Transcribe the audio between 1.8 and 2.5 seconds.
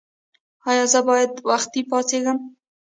پاڅیږم؟